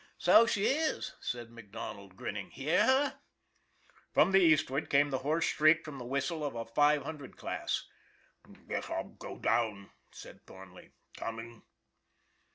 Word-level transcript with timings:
"So 0.17 0.47
she 0.47 0.65
is," 0.65 1.13
said 1.19 1.51
MacDonald, 1.51 2.15
grinning." 2.17 2.49
Hear 2.55 2.83
her?" 2.87 3.19
From 4.11 4.31
the 4.31 4.39
eastward 4.39 4.89
came 4.89 5.11
the 5.11 5.19
hoarse 5.19 5.45
shriek 5.45 5.85
from 5.85 5.99
the 5.99 6.05
whistle 6.05 6.43
of 6.43 6.55
a 6.55 6.65
five 6.65 7.03
hundred 7.03 7.37
class." 7.37 7.87
Guess 8.67 8.89
I'll 8.89 9.09
go 9.09 9.37
down," 9.37 9.91
said 10.11 10.43
Thornley." 10.47 10.93
Coming? 11.19 11.61